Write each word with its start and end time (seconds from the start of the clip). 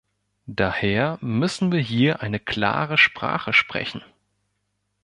Daher 0.47 1.19
müssen 1.21 1.71
wir 1.71 1.79
hier 1.79 2.21
eine 2.23 2.39
klare 2.39 2.97
Sprache 2.97 3.53
sprechen. 3.53 4.01